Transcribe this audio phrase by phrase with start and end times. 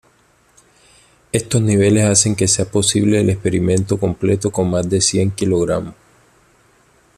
[1.31, 5.93] Estos niveles hacen que sea posible el experimento completo con más de cien kg.